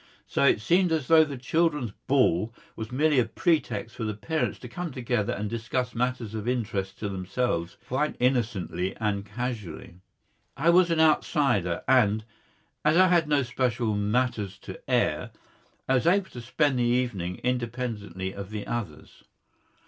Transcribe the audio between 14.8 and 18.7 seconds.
air, I was able to spend the evening independently of the